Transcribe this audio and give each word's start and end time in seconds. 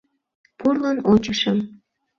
Пурлын 0.57 0.97
ончышым... 1.11 1.57